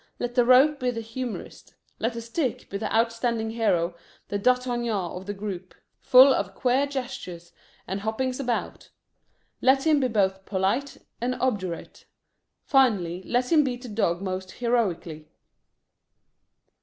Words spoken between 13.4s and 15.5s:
him beat the dog most heroically.